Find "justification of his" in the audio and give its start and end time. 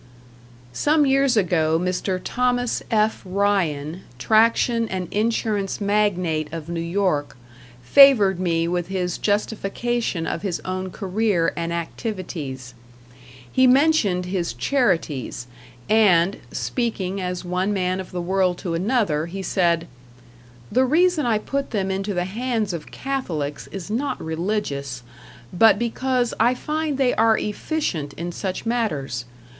9.19-10.59